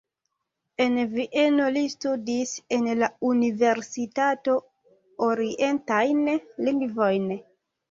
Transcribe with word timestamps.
En 0.85 0.95
Vieno 1.09 1.67
li 1.75 1.83
studis 1.95 2.55
en 2.79 2.89
la 3.03 3.11
universitato 3.33 4.57
orientajn 5.29 6.27
lingvojn. 6.67 7.33